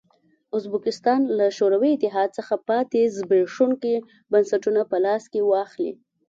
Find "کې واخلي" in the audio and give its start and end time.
5.31-5.91